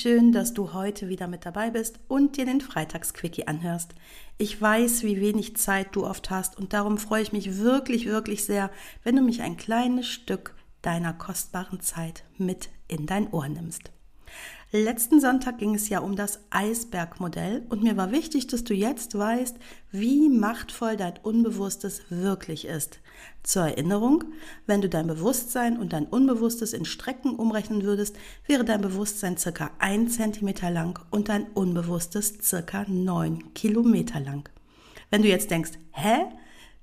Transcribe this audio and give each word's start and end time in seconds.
Schön, 0.00 0.32
dass 0.32 0.54
du 0.54 0.72
heute 0.72 1.08
wieder 1.08 1.26
mit 1.26 1.46
dabei 1.46 1.70
bist 1.70 1.98
und 2.08 2.36
dir 2.36 2.44
den 2.44 2.60
Freitagsquickie 2.60 3.46
anhörst. 3.46 3.94
Ich 4.38 4.60
weiß, 4.60 5.02
wie 5.02 5.20
wenig 5.20 5.56
Zeit 5.56 5.88
du 5.96 6.06
oft 6.06 6.30
hast 6.30 6.58
und 6.58 6.72
darum 6.72 6.98
freue 6.98 7.22
ich 7.22 7.32
mich 7.32 7.58
wirklich, 7.58 8.06
wirklich 8.06 8.44
sehr, 8.44 8.70
wenn 9.02 9.16
du 9.16 9.22
mich 9.22 9.42
ein 9.42 9.56
kleines 9.56 10.06
Stück 10.06 10.54
deiner 10.82 11.12
kostbaren 11.12 11.80
Zeit 11.80 12.24
mit 12.38 12.68
in 12.88 13.06
dein 13.06 13.32
Ohr 13.32 13.48
nimmst. 13.48 13.90
Letzten 14.72 15.20
Sonntag 15.20 15.58
ging 15.58 15.76
es 15.76 15.88
ja 15.88 16.00
um 16.00 16.16
das 16.16 16.40
Eisbergmodell 16.50 17.64
und 17.68 17.84
mir 17.84 17.96
war 17.96 18.10
wichtig, 18.10 18.48
dass 18.48 18.64
du 18.64 18.74
jetzt 18.74 19.16
weißt, 19.16 19.56
wie 19.92 20.28
machtvoll 20.28 20.96
dein 20.96 21.14
Unbewusstes 21.22 22.02
wirklich 22.08 22.64
ist. 22.64 22.98
Zur 23.44 23.62
Erinnerung, 23.62 24.24
wenn 24.66 24.80
du 24.80 24.88
dein 24.88 25.06
Bewusstsein 25.06 25.78
und 25.78 25.92
dein 25.92 26.06
Unbewusstes 26.06 26.72
in 26.72 26.84
Strecken 26.84 27.36
umrechnen 27.36 27.84
würdest, 27.84 28.16
wäre 28.48 28.64
dein 28.64 28.80
Bewusstsein 28.80 29.36
circa 29.36 29.70
1 29.78 30.16
cm 30.16 30.54
lang 30.72 30.98
und 31.10 31.28
dein 31.28 31.46
Unbewusstes 31.54 32.38
circa 32.42 32.84
9 32.88 33.54
Kilometer 33.54 34.18
lang. 34.18 34.48
Wenn 35.10 35.22
du 35.22 35.28
jetzt 35.28 35.52
denkst, 35.52 35.72
hä? 35.92 36.24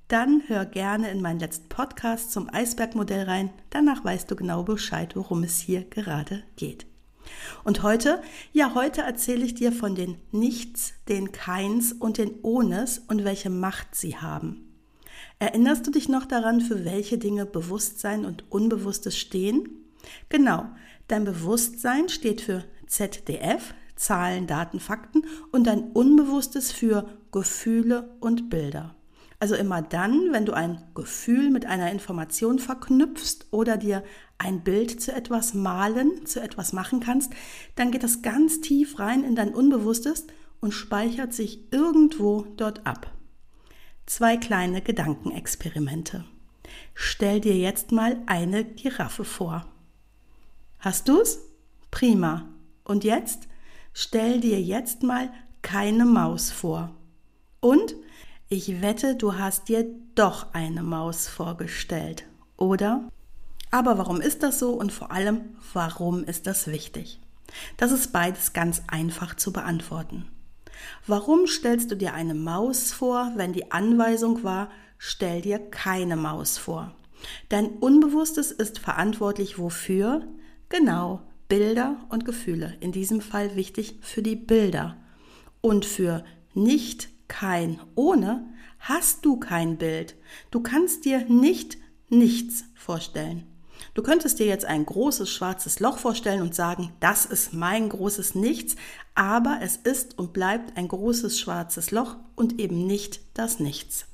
Dann 0.07 0.43
hör 0.47 0.65
gerne 0.65 1.11
in 1.11 1.21
meinen 1.21 1.39
letzten 1.39 1.67
Podcast 1.67 2.31
zum 2.31 2.49
Eisbergmodell 2.53 3.25
rein. 3.25 3.49
Danach 3.71 4.05
weißt 4.05 4.31
du 4.31 4.37
genau 4.37 4.63
Bescheid, 4.63 5.15
worum 5.17 5.43
es 5.43 5.59
hier 5.59 5.83
gerade 5.83 6.43
geht. 6.55 6.92
Und 7.63 7.83
heute, 7.83 8.21
ja, 8.51 8.73
heute 8.75 9.01
erzähle 9.01 9.45
ich 9.45 9.55
dir 9.55 9.71
von 9.71 9.95
den 9.95 10.17
Nichts, 10.31 10.93
den 11.07 11.31
Keins 11.31 11.93
und 11.93 12.17
den 12.17 12.35
Ohnes 12.41 12.99
und 12.99 13.23
welche 13.23 13.49
Macht 13.49 13.95
sie 13.95 14.17
haben. 14.17 14.73
Erinnerst 15.39 15.85
du 15.85 15.91
dich 15.91 16.09
noch 16.09 16.25
daran, 16.25 16.61
für 16.61 16.85
welche 16.85 17.17
Dinge 17.17 17.45
Bewusstsein 17.45 18.25
und 18.25 18.51
Unbewusstes 18.51 19.17
stehen? 19.17 19.69
Genau, 20.29 20.65
dein 21.07 21.25
Bewusstsein 21.25 22.09
steht 22.09 22.41
für 22.41 22.63
ZDF, 22.87 23.73
Zahlen, 23.95 24.47
Daten, 24.47 24.79
Fakten 24.79 25.23
und 25.51 25.67
dein 25.67 25.91
Unbewusstes 25.91 26.71
für 26.71 27.07
Gefühle 27.31 28.15
und 28.19 28.49
Bilder. 28.49 28.95
Also 29.39 29.55
immer 29.55 29.81
dann, 29.81 30.31
wenn 30.31 30.45
du 30.45 30.53
ein 30.53 30.81
Gefühl 30.95 31.49
mit 31.49 31.65
einer 31.65 31.91
Information 31.91 32.59
verknüpfst 32.59 33.47
oder 33.51 33.75
dir 33.75 34.03
ein 34.43 34.61
Bild 34.61 35.01
zu 35.01 35.13
etwas 35.13 35.53
malen, 35.53 36.25
zu 36.25 36.41
etwas 36.41 36.73
machen 36.73 36.99
kannst, 36.99 37.31
dann 37.75 37.91
geht 37.91 38.03
das 38.03 38.21
ganz 38.21 38.61
tief 38.61 38.99
rein 38.99 39.23
in 39.23 39.35
dein 39.35 39.53
Unbewusstes 39.53 40.27
und 40.59 40.73
speichert 40.73 41.33
sich 41.33 41.71
irgendwo 41.71 42.45
dort 42.57 42.85
ab. 42.85 43.11
Zwei 44.05 44.37
kleine 44.37 44.81
Gedankenexperimente. 44.81 46.25
Stell 46.93 47.39
dir 47.39 47.57
jetzt 47.57 47.91
mal 47.91 48.21
eine 48.25 48.63
Giraffe 48.65 49.23
vor. 49.23 49.65
Hast 50.79 51.07
du's? 51.07 51.39
Prima. 51.91 52.49
Und 52.83 53.03
jetzt? 53.03 53.47
Stell 53.93 54.41
dir 54.41 54.61
jetzt 54.61 55.03
mal 55.03 55.31
keine 55.61 56.05
Maus 56.05 56.51
vor. 56.51 56.93
Und 57.59 57.95
ich 58.49 58.81
wette, 58.81 59.15
du 59.15 59.35
hast 59.35 59.69
dir 59.69 59.85
doch 60.15 60.53
eine 60.53 60.83
Maus 60.83 61.27
vorgestellt, 61.27 62.25
oder? 62.57 63.09
Aber 63.73 63.97
warum 63.97 64.21
ist 64.21 64.43
das 64.43 64.59
so 64.59 64.73
und 64.73 64.91
vor 64.91 65.11
allem, 65.11 65.55
warum 65.73 66.23
ist 66.23 66.45
das 66.45 66.67
wichtig? 66.67 67.19
Das 67.75 67.91
ist 67.91 68.13
beides 68.13 68.53
ganz 68.53 68.83
einfach 68.85 69.35
zu 69.35 69.51
beantworten. 69.51 70.27
Warum 71.07 71.47
stellst 71.47 71.89
du 71.89 71.95
dir 71.95 72.13
eine 72.13 72.35
Maus 72.35 72.93
vor, 72.93 73.31
wenn 73.35 73.51
die 73.51 73.71
Anweisung 73.71 74.43
war, 74.43 74.69
stell 74.99 75.41
dir 75.41 75.57
keine 75.57 76.15
Maus 76.15 76.59
vor? 76.59 76.95
Dein 77.49 77.65
Unbewusstes 77.65 78.51
ist 78.51 78.77
verantwortlich 78.77 79.57
wofür? 79.57 80.21
Genau, 80.69 81.23
Bilder 81.49 81.97
und 82.09 82.25
Gefühle. 82.25 82.77
In 82.79 82.91
diesem 82.91 83.21
Fall 83.21 83.55
wichtig 83.55 83.97
für 84.01 84.21
die 84.21 84.35
Bilder. 84.35 84.97
Und 85.61 85.83
für 85.83 86.23
nicht 86.53 87.09
kein 87.27 87.79
ohne 87.95 88.53
hast 88.77 89.25
du 89.25 89.37
kein 89.39 89.79
Bild. 89.79 90.13
Du 90.51 90.59
kannst 90.59 91.05
dir 91.05 91.25
nicht 91.27 91.79
nichts 92.09 92.65
vorstellen. 92.75 93.47
Du 93.93 94.01
könntest 94.01 94.39
dir 94.39 94.45
jetzt 94.45 94.65
ein 94.65 94.85
großes 94.85 95.29
schwarzes 95.29 95.79
Loch 95.79 95.97
vorstellen 95.97 96.41
und 96.41 96.55
sagen, 96.55 96.91
das 96.99 97.25
ist 97.25 97.53
mein 97.53 97.89
großes 97.89 98.35
Nichts, 98.35 98.75
aber 99.15 99.59
es 99.61 99.77
ist 99.77 100.17
und 100.17 100.33
bleibt 100.33 100.77
ein 100.77 100.87
großes 100.87 101.39
schwarzes 101.39 101.91
Loch 101.91 102.15
und 102.35 102.59
eben 102.59 102.87
nicht 102.87 103.19
das 103.33 103.59
Nichts. 103.59 104.05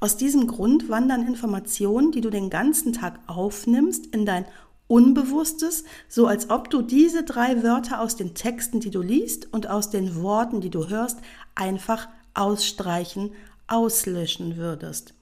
Aus 0.00 0.16
diesem 0.16 0.46
Grund 0.46 0.88
wandern 0.88 1.26
Informationen, 1.26 2.12
die 2.12 2.20
du 2.20 2.30
den 2.30 2.50
ganzen 2.50 2.92
Tag 2.92 3.18
aufnimmst, 3.26 4.06
in 4.06 4.26
dein 4.26 4.44
Unbewusstes, 4.86 5.84
so 6.08 6.26
als 6.26 6.50
ob 6.50 6.68
du 6.68 6.82
diese 6.82 7.22
drei 7.22 7.62
Wörter 7.62 8.00
aus 8.00 8.16
den 8.16 8.34
Texten, 8.34 8.80
die 8.80 8.90
du 8.90 9.02
liest 9.02 9.52
und 9.52 9.68
aus 9.68 9.90
den 9.90 10.20
Worten, 10.20 10.60
die 10.60 10.70
du 10.70 10.88
hörst, 10.88 11.18
einfach 11.54 12.08
ausstreichen, 12.34 13.32
auslöschen 13.68 14.56
würdest. 14.56 15.14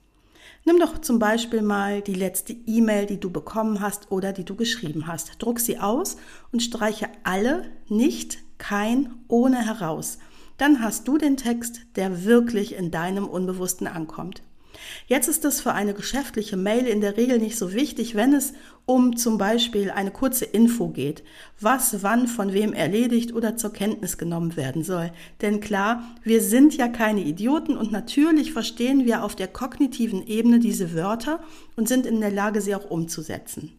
Nimm 0.69 0.81
doch 0.81 0.99
zum 0.99 1.19
Beispiel 1.19 1.63
mal 1.63 2.03
die 2.03 2.13
letzte 2.13 2.53
E-Mail, 2.53 3.07
die 3.07 3.19
du 3.19 3.31
bekommen 3.31 3.81
hast 3.81 4.13
oder 4.13 4.35
die 4.35 4.45
du 4.45 4.55
geschrieben 4.55 5.07
hast. 5.07 5.43
Druck 5.43 5.61
sie 5.61 5.79
aus 5.79 6.19
und 6.53 6.63
streiche 6.63 7.09
alle, 7.25 7.65
nicht, 7.89 8.37
kein, 8.59 9.15
ohne 9.29 9.65
heraus. 9.65 10.19
Dann 10.59 10.83
hast 10.83 11.09
du 11.09 11.17
den 11.17 11.39
Text, 11.39 11.81
der 11.97 12.27
wirklich 12.27 12.75
in 12.75 12.91
deinem 12.91 13.27
Unbewussten 13.27 13.87
ankommt. 13.87 14.43
Jetzt 15.07 15.29
ist 15.29 15.45
es 15.45 15.61
für 15.61 15.73
eine 15.73 15.95
geschäftliche 15.95 16.57
Mail 16.57 16.87
in 16.87 17.01
der 17.01 17.17
Regel 17.17 17.39
nicht 17.39 17.57
so 17.57 17.73
wichtig, 17.73 18.15
wenn 18.15 18.35
es 18.35 18.53
um 18.87 19.17
zum 19.17 19.39
Beispiel 19.39 19.91
eine 19.91 20.11
kurze 20.11 20.45
Info 20.45 20.89
geht, 20.89 21.23
was 21.61 22.03
wann 22.03 22.27
von 22.27 22.53
wem 22.53 22.73
erledigt 22.73 23.35
oder 23.35 23.57
zur 23.57 23.73
Kenntnis 23.73 24.19
genommen 24.19 24.57
werden 24.57 24.83
soll. 24.83 25.13
Denn 25.43 25.61
klar, 25.61 26.03
wir 26.23 26.41
sind 26.41 26.77
ja 26.77 26.89
keine 26.89 27.21
Idioten 27.21 27.77
und 27.77 27.93
natürlich 27.93 28.53
verstehen 28.53 29.05
wir 29.05 29.25
auf 29.25 29.37
der 29.37 29.49
kognitiven 29.49 30.27
Ebene 30.27 30.59
diese 30.59 30.95
Wörter 30.95 31.41
und 31.77 31.89
sind 31.89 32.07
in 32.07 32.21
der 32.21 32.31
Lage, 32.31 32.61
sie 32.61 32.75
auch 32.75 32.91
umzusetzen. 32.91 33.73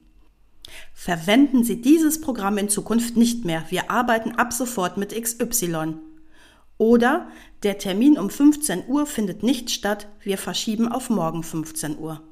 Verwenden 0.94 1.64
Sie 1.64 1.82
dieses 1.82 2.22
Programm 2.22 2.58
in 2.58 2.70
Zukunft 2.70 3.18
nicht 3.18 3.46
mehr. 3.46 3.66
Wir 3.70 3.90
arbeiten 3.90 4.34
ab 4.34 4.54
sofort 4.54 4.98
mit 4.98 5.20
XY. 5.20 5.96
Oder 6.80 7.28
der 7.62 7.78
Termin 7.78 8.18
um 8.18 8.30
15 8.30 8.88
Uhr 8.88 9.06
findet 9.06 9.44
nicht 9.44 9.70
statt, 9.70 10.08
wir 10.24 10.38
verschieben 10.38 10.88
auf 10.88 11.10
morgen 11.10 11.44
15 11.44 12.00
Uhr. 12.00 12.24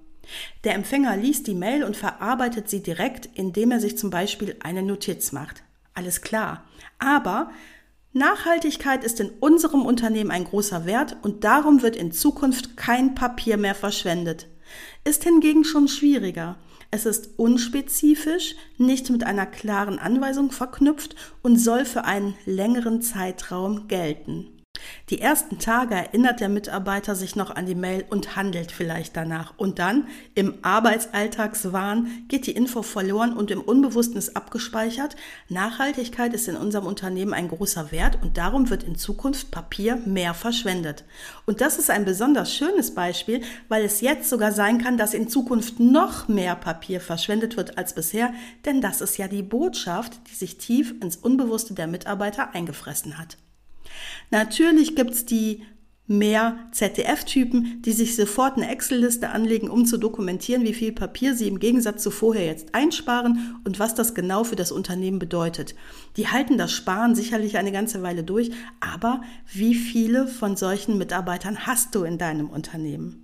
Der 0.64 0.74
Empfänger 0.74 1.18
liest 1.18 1.48
die 1.48 1.54
Mail 1.54 1.84
und 1.84 1.98
verarbeitet 1.98 2.70
sie 2.70 2.82
direkt, 2.82 3.30
indem 3.36 3.72
er 3.72 3.82
sich 3.82 3.98
zum 3.98 4.10
Beispiel 4.10 4.56
eine 4.62 4.84
Notiz 4.84 5.34
macht. 5.34 5.64
Alles 5.94 6.22
klar. 6.22 6.64
Aber 6.98 7.52
Nachhaltigkeit 8.14 9.04
ist 9.04 9.20
in 9.20 9.30
unserem 9.42 9.86
Unternehmen 9.86 10.32
ein 10.32 10.46
großer 10.46 10.86
Wert 10.86 11.18
und 11.24 11.44
darum 11.44 11.82
wird 11.82 11.98
in 11.98 12.14
Zukunft 12.14 12.78
kein 12.78 13.16
Papier 13.16 13.58
mehr 13.58 13.76
verschwendet. 13.76 14.48
Ist 15.04 15.26
hingegen 15.26 15.66
schon 15.66 15.90
schwieriger. 15.90 16.58
Es 16.90 17.06
ist 17.06 17.32
unspezifisch, 17.38 18.56
nicht 18.78 19.10
mit 19.10 19.24
einer 19.26 19.46
klaren 19.46 20.00
Anweisung 20.00 20.52
verknüpft 20.52 21.16
und 21.44 21.58
soll 21.58 21.86
für 21.86 22.06
einen 22.06 22.36
längeren 22.46 23.02
Zeitraum 23.02 23.88
gelten. 23.88 24.57
Die 25.10 25.22
ersten 25.22 25.60
Tage 25.60 25.96
erinnert 25.96 26.40
der 26.40 26.50
Mitarbeiter 26.50 27.16
sich 27.16 27.36
noch 27.36 27.52
an 27.52 27.66
die 27.66 27.76
Mail 27.76 28.06
und 28.10 28.36
handelt 28.36 28.72
vielleicht 28.72 29.16
danach. 29.16 29.54
Und 29.58 29.80
dann, 29.80 30.08
im 30.36 30.56
Arbeitsalltagswahn, 30.62 32.26
geht 32.28 32.48
die 32.48 32.52
Info 32.52 32.82
verloren 32.82 33.34
und 33.34 33.52
im 33.52 33.62
Unbewussten 33.62 34.18
ist 34.18 34.36
abgespeichert. 34.36 35.16
Nachhaltigkeit 35.50 36.34
ist 36.34 36.48
in 36.48 36.56
unserem 36.56 36.86
Unternehmen 36.86 37.34
ein 37.34 37.48
großer 37.48 37.92
Wert 37.92 38.20
und 38.22 38.38
darum 38.38 38.70
wird 38.70 38.84
in 38.84 38.98
Zukunft 38.98 39.52
Papier 39.52 39.98
mehr 40.06 40.34
verschwendet. 40.34 41.06
Und 41.46 41.62
das 41.62 41.78
ist 41.78 41.90
ein 41.90 42.06
besonders 42.06 42.54
schönes 42.54 42.94
Beispiel, 42.94 43.42
weil 43.70 43.84
es 43.84 44.02
jetzt 44.02 44.30
sogar 44.30 44.52
sein 44.52 44.78
kann, 44.78 44.98
dass 44.98 45.14
in 45.14 45.30
Zukunft 45.30 45.80
noch 45.80 46.28
mehr 46.28 46.56
Papier 46.56 47.02
verschwendet 47.02 47.58
wird 47.58 47.78
als 47.78 47.94
bisher, 47.94 48.34
denn 48.66 48.82
das 48.82 49.02
ist 49.02 49.18
ja 49.18 49.28
die 49.28 49.44
Botschaft, 49.44 50.20
die 50.30 50.36
sich 50.36 50.58
tief 50.58 50.94
ins 51.02 51.16
Unbewusste 51.16 51.74
der 51.74 51.88
Mitarbeiter 51.88 52.54
eingefressen 52.54 53.18
hat. 53.18 53.38
Natürlich 54.30 54.96
gibt's 54.96 55.26
die 55.26 55.64
mehr 56.08 56.58
ZDF-Typen, 56.72 57.82
die 57.82 57.92
sich 57.92 58.16
sofort 58.16 58.56
eine 58.56 58.70
Excel-Liste 58.70 59.30
anlegen, 59.30 59.70
um 59.70 59.86
zu 59.86 59.98
dokumentieren, 59.98 60.64
wie 60.64 60.74
viel 60.74 60.94
Papier 60.94 61.36
sie 61.36 61.50
im 61.50 61.60
Gegensatz 61.60 62.02
zu 62.02 62.12
vorher 62.12 62.46
jetzt 62.46 62.74
einsparen 62.74 63.60
und 63.66 63.78
was 63.78 63.94
das 63.94 64.16
genau 64.16 64.46
für 64.46 64.56
das 64.56 64.72
Unternehmen 64.72 65.20
bedeutet. 65.20 65.76
Die 66.16 66.30
halten 66.30 66.58
das 66.58 66.72
Sparen 66.72 67.14
sicherlich 67.14 67.58
eine 67.58 67.74
ganze 67.74 68.02
Weile 68.04 68.24
durch, 68.24 68.52
aber 68.80 69.22
wie 69.54 69.76
viele 69.76 70.28
von 70.28 70.56
solchen 70.56 70.98
Mitarbeitern 70.98 71.68
hast 71.68 71.94
du 71.94 72.04
in 72.04 72.18
deinem 72.18 72.50
Unternehmen? 72.50 73.24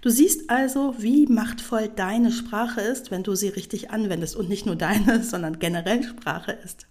Du 0.00 0.10
siehst 0.10 0.50
also, 0.50 0.94
wie 0.98 1.26
machtvoll 1.26 1.88
deine 1.88 2.32
Sprache 2.32 2.80
ist, 2.80 3.10
wenn 3.10 3.22
du 3.22 3.34
sie 3.34 3.48
richtig 3.48 3.90
anwendest 3.90 4.36
und 4.36 4.48
nicht 4.48 4.66
nur 4.66 4.76
deine, 4.76 5.22
sondern 5.22 5.60
generell 5.60 6.02
Sprache 6.02 6.52
ist. 6.64 6.86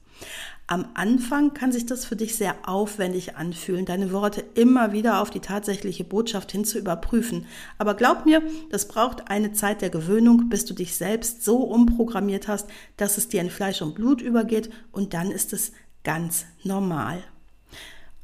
Am 0.68 0.86
Anfang 0.94 1.54
kann 1.54 1.74
sich 1.74 1.86
das 1.86 2.06
für 2.06 2.16
dich 2.16 2.38
sehr 2.38 2.56
aufwendig 2.66 3.36
anfühlen, 3.36 3.86
deine 3.86 4.14
Worte 4.14 4.42
immer 4.56 4.94
wieder 4.94 5.22
auf 5.22 5.30
die 5.30 5.42
tatsächliche 5.42 6.06
Botschaft 6.06 6.54
hin 6.54 6.64
zu 6.64 6.80
überprüfen. 6.80 7.46
Aber 7.78 7.94
glaub 7.94 8.26
mir, 8.26 8.42
das 8.70 8.88
braucht 8.88 9.30
eine 9.30 9.52
Zeit 9.52 9.82
der 9.82 9.90
Gewöhnung, 9.90 10.48
bis 10.48 10.64
du 10.64 10.74
dich 10.74 10.96
selbst 10.96 11.44
so 11.44 11.58
umprogrammiert 11.58 12.48
hast, 12.48 12.70
dass 12.96 13.18
es 13.18 13.28
dir 13.28 13.42
in 13.42 13.50
Fleisch 13.50 13.82
und 13.82 13.96
Blut 13.96 14.22
übergeht 14.22 14.70
und 14.94 15.14
dann 15.14 15.30
ist 15.30 15.52
es 15.52 15.74
ganz 16.06 16.46
normal. 16.64 17.22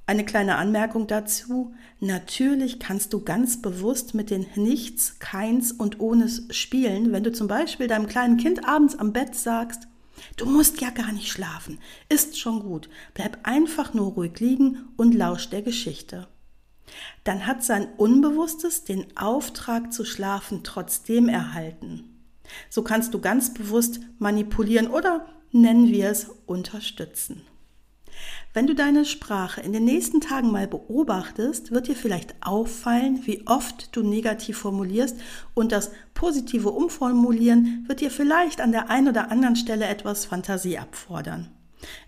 Eine 0.05 0.23
kleine 0.23 0.55
Anmerkung 0.55 1.05
dazu. 1.07 1.73
Natürlich 1.99 2.79
kannst 2.79 3.11
du 3.11 3.25
ganz 3.25 3.61
bewusst 3.61 4.13
mit 4.13 4.29
den 4.29 4.45
Nichts, 4.55 5.19
Keins 5.19 5.73
und 5.73 5.99
Ohnes 5.99 6.43
spielen, 6.51 7.11
wenn 7.11 7.23
du 7.23 7.33
zum 7.33 7.49
Beispiel 7.49 7.87
deinem 7.87 8.07
kleinen 8.07 8.37
Kind 8.37 8.65
abends 8.65 8.97
am 8.97 9.11
Bett 9.11 9.35
sagst, 9.35 9.89
du 10.35 10.45
musst 10.45 10.81
ja 10.81 10.89
gar 10.89 11.11
nicht 11.11 11.31
schlafen, 11.31 11.79
ist 12.09 12.39
schon 12.39 12.61
gut, 12.61 12.89
bleib 13.13 13.39
einfach 13.43 13.93
nur 13.93 14.13
ruhig 14.13 14.39
liegen 14.39 14.89
und 14.97 15.13
lausch 15.13 15.49
der 15.49 15.61
Geschichte. 15.61 16.27
Dann 17.23 17.45
hat 17.45 17.63
sein 17.63 17.87
Unbewusstes 17.97 18.83
den 18.83 19.17
Auftrag 19.17 19.91
zu 19.91 20.05
schlafen 20.05 20.63
trotzdem 20.63 21.27
erhalten. 21.27 22.17
So 22.69 22.81
kannst 22.81 23.13
du 23.13 23.19
ganz 23.19 23.53
bewusst 23.53 23.99
manipulieren 24.19 24.87
oder 24.87 25.27
nennen 25.51 25.87
wir 25.87 26.09
es 26.09 26.29
unterstützen. 26.45 27.41
Wenn 28.57 28.65
du 28.65 28.73
deine 28.73 29.05
Sprache 29.05 29.61
in 29.61 29.71
den 29.71 29.85
nächsten 29.85 30.19
Tagen 30.19 30.51
mal 30.51 30.67
beobachtest, 30.67 31.71
wird 31.71 31.87
dir 31.87 31.95
vielleicht 31.95 32.33
auffallen, 32.41 33.19
wie 33.25 33.45
oft 33.45 33.95
du 33.95 34.01
negativ 34.01 34.57
formulierst 34.57 35.15
und 35.53 35.71
das 35.71 35.91
positive 36.15 36.71
Umformulieren 36.71 37.85
wird 37.87 38.01
dir 38.01 38.09
vielleicht 38.09 38.59
an 38.59 38.71
der 38.71 38.89
einen 38.89 39.09
oder 39.09 39.29
anderen 39.29 39.55
Stelle 39.55 39.85
etwas 39.85 40.25
Fantasie 40.25 40.79
abfordern. 40.79 41.51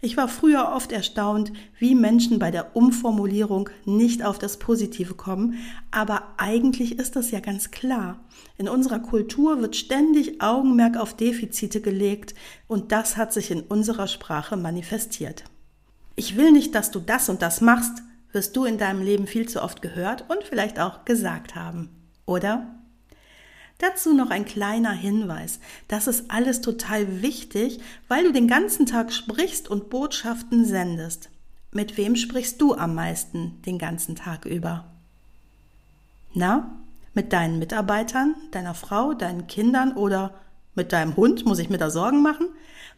Ich 0.01 0.17
war 0.17 0.27
früher 0.27 0.71
oft 0.73 0.91
erstaunt, 0.91 1.53
wie 1.77 1.93
Menschen 1.93 2.39
bei 2.39 2.49
der 2.49 2.75
Umformulierung 2.75 3.69
nicht 3.85 4.25
auf 4.25 4.39
das 4.39 4.57
Positive 4.57 5.13
kommen, 5.13 5.59
aber 5.91 6.29
eigentlich 6.37 6.97
ist 6.97 7.15
das 7.15 7.29
ja 7.29 7.41
ganz 7.41 7.69
klar. 7.69 8.21
In 8.57 8.67
unserer 8.67 8.97
Kultur 8.97 9.61
wird 9.61 9.75
ständig 9.75 10.41
Augenmerk 10.41 10.97
auf 10.97 11.15
Defizite 11.15 11.79
gelegt 11.79 12.33
und 12.67 12.91
das 12.91 13.17
hat 13.17 13.33
sich 13.33 13.51
in 13.51 13.61
unserer 13.61 14.07
Sprache 14.07 14.57
manifestiert 14.57 15.43
ich 16.19 16.35
will 16.35 16.51
nicht, 16.51 16.75
dass 16.75 16.91
du 16.91 16.99
das 16.99 17.29
und 17.29 17.41
das 17.41 17.61
machst, 17.61 18.03
wirst 18.33 18.53
du 18.57 18.65
in 18.65 18.77
deinem 18.77 19.01
Leben 19.01 19.25
viel 19.25 19.47
zu 19.47 19.63
oft 19.63 19.81
gehört 19.81 20.29
und 20.29 20.43
vielleicht 20.43 20.77
auch 20.77 21.05
gesagt 21.05 21.55
haben. 21.55 21.89
Oder? 22.25 22.67
Dazu 23.77 24.13
noch 24.13 24.29
ein 24.29 24.43
kleiner 24.43 24.91
Hinweis. 24.91 25.61
Das 25.87 26.07
ist 26.07 26.29
alles 26.29 26.59
total 26.59 27.21
wichtig, 27.21 27.79
weil 28.09 28.25
du 28.25 28.33
den 28.33 28.49
ganzen 28.49 28.85
Tag 28.85 29.13
sprichst 29.13 29.69
und 29.69 29.89
Botschaften 29.89 30.65
sendest. 30.65 31.29
Mit 31.71 31.95
wem 31.95 32.17
sprichst 32.17 32.59
du 32.59 32.75
am 32.75 32.95
meisten 32.95 33.61
den 33.61 33.77
ganzen 33.77 34.17
Tag 34.17 34.43
über? 34.43 34.91
Na, 36.33 36.69
mit 37.13 37.31
deinen 37.31 37.59
Mitarbeitern, 37.59 38.35
deiner 38.51 38.73
Frau, 38.73 39.13
deinen 39.13 39.47
Kindern 39.47 39.93
oder 39.93 40.33
mit 40.75 40.91
deinem 40.91 41.15
Hund? 41.15 41.45
Muss 41.45 41.59
ich 41.59 41.69
mir 41.69 41.77
da 41.77 41.89
Sorgen 41.89 42.21
machen? 42.21 42.49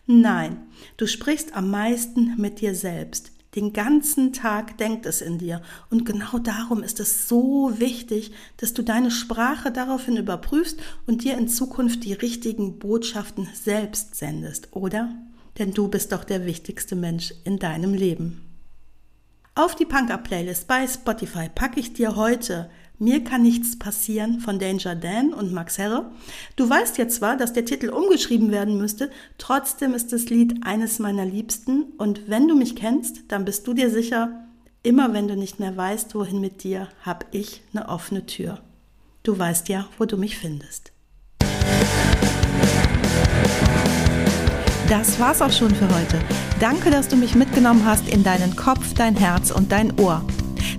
Nein, 0.05 0.63
du 0.97 1.07
sprichst 1.07 1.55
am 1.55 1.69
meisten 1.69 2.35
mit 2.37 2.61
dir 2.61 2.75
selbst. 2.75 3.31
Den 3.55 3.73
ganzen 3.73 4.31
Tag 4.31 4.77
denkt 4.77 5.05
es 5.05 5.21
in 5.21 5.37
dir. 5.37 5.61
Und 5.89 6.05
genau 6.05 6.39
darum 6.39 6.83
ist 6.83 7.01
es 7.01 7.27
so 7.27 7.73
wichtig, 7.79 8.31
dass 8.57 8.73
du 8.73 8.81
deine 8.81 9.11
Sprache 9.11 9.71
daraufhin 9.71 10.15
überprüfst 10.15 10.79
und 11.05 11.23
dir 11.23 11.37
in 11.37 11.49
Zukunft 11.49 12.05
die 12.05 12.13
richtigen 12.13 12.79
Botschaften 12.79 13.49
selbst 13.53 14.15
sendest, 14.15 14.69
oder? 14.71 15.13
Denn 15.59 15.73
du 15.73 15.89
bist 15.89 16.13
doch 16.13 16.23
der 16.23 16.45
wichtigste 16.45 16.95
Mensch 16.95 17.33
in 17.43 17.59
deinem 17.59 17.93
Leben. 17.93 18.41
Auf 19.53 19.75
die 19.75 19.85
Punk-Up-Playlist 19.85 20.65
bei 20.67 20.87
Spotify 20.87 21.49
packe 21.53 21.81
ich 21.81 21.91
dir 21.91 22.15
heute 22.15 22.69
mir 23.01 23.23
kann 23.23 23.41
nichts 23.41 23.79
passieren 23.79 24.39
von 24.39 24.59
Danger 24.59 24.95
Dan 24.95 25.33
und 25.33 25.51
Max 25.51 25.79
Herre. 25.79 26.11
Du 26.55 26.69
weißt 26.69 26.99
ja 26.99 27.07
zwar, 27.07 27.35
dass 27.35 27.51
der 27.51 27.65
Titel 27.65 27.89
umgeschrieben 27.89 28.51
werden 28.51 28.77
müsste, 28.77 29.09
trotzdem 29.39 29.95
ist 29.95 30.13
das 30.13 30.29
Lied 30.29 30.63
eines 30.63 30.99
meiner 30.99 31.25
Liebsten 31.25 31.85
und 31.97 32.29
wenn 32.29 32.47
du 32.47 32.55
mich 32.55 32.75
kennst, 32.75 33.23
dann 33.29 33.43
bist 33.43 33.65
du 33.67 33.73
dir 33.73 33.89
sicher, 33.89 34.45
immer 34.83 35.13
wenn 35.13 35.27
du 35.27 35.35
nicht 35.35 35.59
mehr 35.59 35.75
weißt, 35.75 36.13
wohin 36.13 36.39
mit 36.39 36.63
dir, 36.63 36.89
hab 37.03 37.25
ich 37.31 37.63
eine 37.73 37.89
offene 37.89 38.27
Tür. 38.27 38.59
Du 39.23 39.37
weißt 39.37 39.67
ja, 39.69 39.87
wo 39.97 40.05
du 40.05 40.17
mich 40.17 40.37
findest. 40.37 40.91
Das 44.89 45.19
war's 45.19 45.41
auch 45.41 45.51
schon 45.51 45.73
für 45.73 45.87
heute. 45.87 46.19
Danke, 46.59 46.91
dass 46.91 47.07
du 47.07 47.15
mich 47.15 47.33
mitgenommen 47.33 47.83
hast 47.83 48.07
in 48.07 48.23
deinen 48.23 48.55
Kopf, 48.55 48.93
dein 48.93 49.15
Herz 49.15 49.49
und 49.49 49.71
dein 49.71 49.99
Ohr. 49.99 50.23